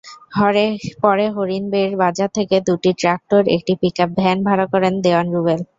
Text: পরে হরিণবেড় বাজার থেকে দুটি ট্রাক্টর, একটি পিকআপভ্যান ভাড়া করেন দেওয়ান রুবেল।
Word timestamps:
পরে 1.03 1.25
হরিণবেড় 1.35 1.93
বাজার 2.03 2.29
থেকে 2.37 2.55
দুটি 2.67 2.91
ট্রাক্টর, 3.01 3.43
একটি 3.55 3.73
পিকআপভ্যান 3.81 4.37
ভাড়া 4.47 4.65
করেন 4.73 4.93
দেওয়ান 5.05 5.27
রুবেল। 5.33 5.61